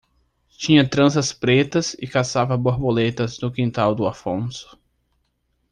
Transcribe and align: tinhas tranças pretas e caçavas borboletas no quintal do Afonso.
tinhas 0.57 0.89
tranças 0.89 1.31
pretas 1.31 1.93
e 1.99 2.07
caçavas 2.07 2.59
borboletas 2.59 3.39
no 3.39 3.51
quintal 3.51 3.93
do 3.93 4.07
Afonso. 4.07 4.75